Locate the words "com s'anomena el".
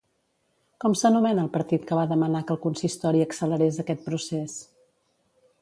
0.83-1.51